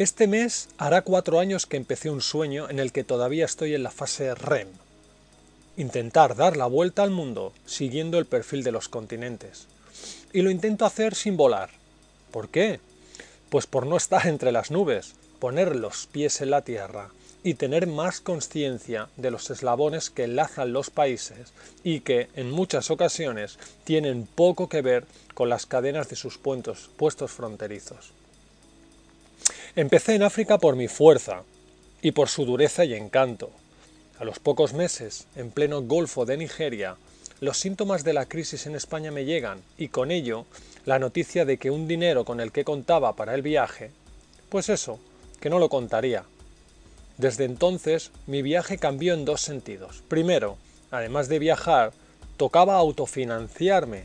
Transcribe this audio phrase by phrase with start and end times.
[0.00, 3.82] Este mes hará cuatro años que empecé un sueño en el que todavía estoy en
[3.82, 4.68] la fase REM.
[5.76, 9.66] Intentar dar la vuelta al mundo siguiendo el perfil de los continentes.
[10.32, 11.68] Y lo intento hacer sin volar.
[12.30, 12.80] ¿Por qué?
[13.50, 17.10] Pues por no estar entre las nubes, poner los pies en la tierra
[17.44, 21.52] y tener más conciencia de los eslabones que enlazan los países
[21.84, 25.04] y que en muchas ocasiones tienen poco que ver
[25.34, 28.14] con las cadenas de sus puestos, puestos fronterizos.
[29.80, 31.42] Empecé en África por mi fuerza
[32.02, 33.50] y por su dureza y encanto.
[34.18, 36.96] A los pocos meses, en pleno Golfo de Nigeria,
[37.40, 40.44] los síntomas de la crisis en España me llegan y con ello
[40.84, 43.90] la noticia de que un dinero con el que contaba para el viaje,
[44.50, 45.00] pues eso,
[45.40, 46.24] que no lo contaría,
[47.16, 50.02] desde entonces mi viaje cambió en dos sentidos.
[50.08, 50.58] Primero,
[50.90, 51.94] además de viajar,
[52.36, 54.04] tocaba autofinanciarme.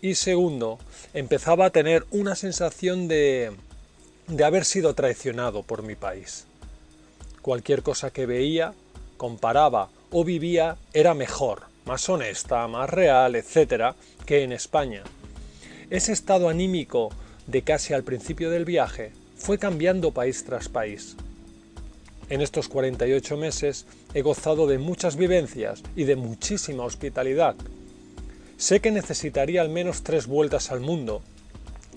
[0.00, 0.78] Y segundo,
[1.12, 3.52] empezaba a tener una sensación de,
[4.28, 6.46] de haber sido traicionado por mi país.
[7.42, 8.74] Cualquier cosa que veía,
[9.16, 13.94] comparaba o vivía era mejor, más honesta, más real, etc.,
[14.26, 15.02] que en España.
[15.90, 17.10] Ese estado anímico
[17.46, 21.16] de casi al principio del viaje fue cambiando país tras país.
[22.28, 27.56] En estos 48 meses he gozado de muchas vivencias y de muchísima hospitalidad.
[28.58, 31.22] Sé que necesitaría al menos tres vueltas al mundo,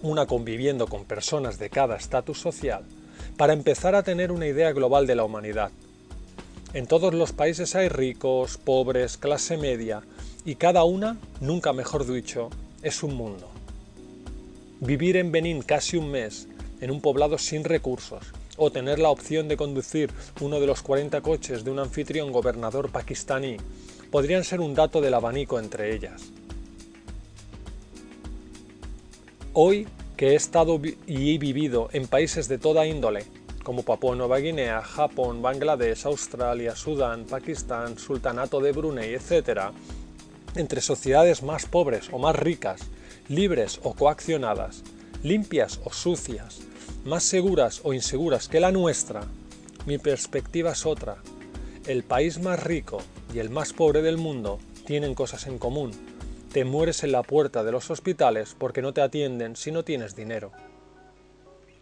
[0.02, 2.84] una conviviendo con personas de cada estatus social,
[3.38, 5.72] para empezar a tener una idea global de la humanidad.
[6.74, 10.02] En todos los países hay ricos, pobres, clase media,
[10.46, 12.50] y cada una, nunca mejor dicho,
[12.82, 13.50] es un mundo.
[14.80, 16.48] Vivir en Benín casi un mes,
[16.80, 21.22] en un poblado sin recursos, o tener la opción de conducir uno de los 40
[21.22, 23.58] coches de un anfitrión gobernador pakistaní
[24.12, 26.22] podrían ser un dato del abanico entre ellas.
[29.54, 29.86] Hoy
[30.16, 33.26] que he estado y he vivido en países de toda índole,
[33.64, 39.72] como Papua Nueva Guinea, Japón, Bangladesh, Australia, Sudán, Pakistán, Sultanato de Brunei, etc.,
[40.56, 42.82] entre sociedades más pobres o más ricas,
[43.28, 44.84] libres o coaccionadas,
[45.22, 46.62] limpias o sucias,
[47.04, 49.26] más seguras o inseguras que la nuestra,
[49.86, 51.18] mi perspectiva es otra.
[51.88, 53.02] El país más rico
[53.34, 55.92] y el más pobre del mundo tienen cosas en común.
[56.54, 60.18] Te mueres en la puerta de los hospitales porque no te atienden si no tienes
[60.18, 60.52] dinero.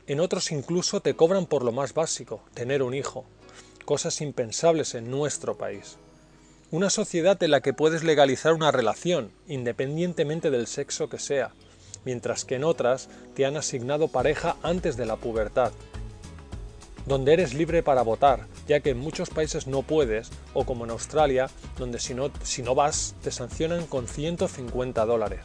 [0.06, 3.25] En otros incluso te cobran por lo más básico, tener un hijo,
[3.85, 5.97] cosas impensables en nuestro país.
[6.69, 11.56] Una sociedad en la que puedes legalizar una relación, independientemente del sexo que sea,
[12.06, 15.72] mientras que en otras te han asignado pareja antes de la pubertad,
[17.07, 20.91] donde eres libre para votar, ya que en muchos países no puedes, o como en
[20.91, 21.50] Australia,
[21.80, 25.41] donde si no, si no vas te sancionan con 150 dólares.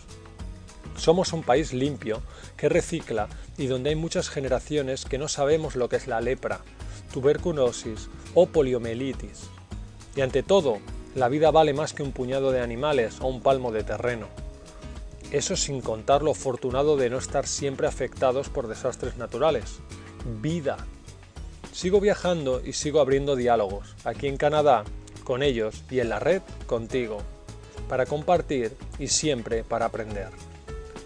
[0.95, 2.21] Somos un país limpio,
[2.59, 6.61] que recicla y donde hay muchas generaciones que no sabemos lo que es la lepra,
[7.15, 9.49] tuberculosis o poliomielitis.
[10.15, 10.81] Y ante todo,
[11.15, 14.29] la vida vale más que un puñado de animales o un palmo de terreno.
[15.31, 19.79] Eso sin contar lo afortunado de no estar siempre afectados por desastres naturales.
[20.43, 20.77] Vida.
[21.75, 24.85] Sigo viajando y sigo abriendo diálogos, aquí en Canadá,
[25.25, 27.19] con ellos y en la red contigo,
[27.89, 30.29] para compartir y siempre para aprender.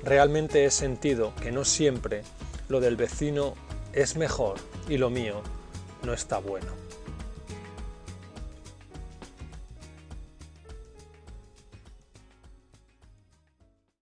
[0.04, 2.22] Realmente he sentido que no siempre
[2.68, 3.54] lo del vecino
[3.94, 4.58] es mejor
[4.90, 5.40] y lo mío
[6.02, 6.87] no está bueno.